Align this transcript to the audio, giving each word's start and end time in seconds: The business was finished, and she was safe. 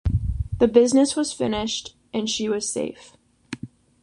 The 0.57 0.67
business 0.67 1.15
was 1.15 1.31
finished, 1.31 1.95
and 2.11 2.27
she 2.27 2.49
was 2.49 2.67
safe. 2.67 3.15